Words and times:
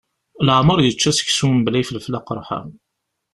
Laεmeṛ 0.45 0.79
yečča 0.81 1.11
seksu 1.17 1.47
mbla 1.55 1.77
ifelfel 1.79 2.17
aqerḥan. 2.19 2.69